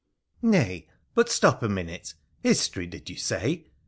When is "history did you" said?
2.43-3.17